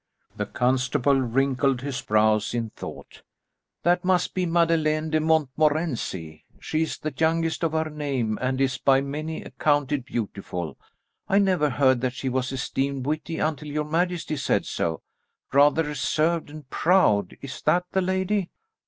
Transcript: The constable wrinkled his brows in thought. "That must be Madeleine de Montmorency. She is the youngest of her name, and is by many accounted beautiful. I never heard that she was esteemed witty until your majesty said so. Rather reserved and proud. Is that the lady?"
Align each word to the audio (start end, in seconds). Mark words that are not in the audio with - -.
The 0.35 0.47
constable 0.47 1.19
wrinkled 1.21 1.81
his 1.81 2.01
brows 2.01 2.55
in 2.55 2.71
thought. 2.71 3.21
"That 3.83 4.03
must 4.03 4.33
be 4.33 4.47
Madeleine 4.47 5.11
de 5.11 5.19
Montmorency. 5.19 6.43
She 6.59 6.81
is 6.81 6.97
the 6.97 7.13
youngest 7.15 7.63
of 7.63 7.73
her 7.73 7.87
name, 7.87 8.39
and 8.41 8.59
is 8.59 8.79
by 8.79 9.01
many 9.01 9.43
accounted 9.43 10.03
beautiful. 10.05 10.75
I 11.29 11.37
never 11.37 11.69
heard 11.69 12.01
that 12.01 12.13
she 12.13 12.29
was 12.29 12.51
esteemed 12.51 13.05
witty 13.05 13.37
until 13.37 13.67
your 13.67 13.85
majesty 13.85 14.37
said 14.37 14.65
so. 14.65 15.03
Rather 15.53 15.83
reserved 15.83 16.49
and 16.49 16.67
proud. 16.71 17.37
Is 17.39 17.61
that 17.61 17.85
the 17.91 18.01
lady?" 18.01 18.49